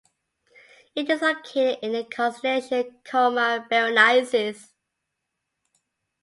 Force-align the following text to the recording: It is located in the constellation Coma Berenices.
It 0.95 1.11
is 1.11 1.21
located 1.21 1.77
in 1.83 1.91
the 1.93 2.03
constellation 2.03 2.95
Coma 3.03 3.67
Berenices. 3.69 4.71